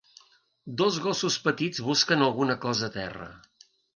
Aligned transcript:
Dos 0.81 0.97
gossos 1.03 1.37
petits 1.43 1.83
busquen 1.89 2.25
alguna 2.29 2.57
cosa 2.65 2.85
a 2.87 2.93
terra 2.99 3.31